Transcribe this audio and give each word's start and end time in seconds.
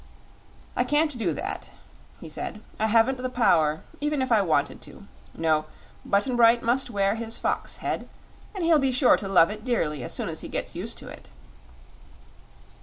"I 0.75 0.83
can't 0.83 1.15
do 1.15 1.31
that," 1.31 1.69
he 2.19 2.27
said; 2.27 2.61
"I 2.79 2.87
haven't 2.87 3.19
the 3.19 3.29
power, 3.29 3.81
even 3.99 4.19
if 4.23 4.31
I 4.31 4.41
wanted 4.41 4.81
to. 4.81 5.05
No, 5.35 5.65
Button 6.03 6.35
Bright 6.35 6.63
must 6.63 6.89
wear 6.89 7.13
his 7.13 7.37
fox 7.37 7.75
head, 7.75 8.09
and 8.55 8.63
he'll 8.63 8.79
be 8.79 8.91
sure 8.91 9.15
to 9.17 9.27
love 9.27 9.51
it 9.51 9.63
dearly 9.63 10.01
as 10.01 10.11
soon 10.11 10.27
as 10.27 10.41
he 10.41 10.47
gets 10.47 10.75
used 10.75 10.97
to 10.97 11.07
it." 11.07 11.27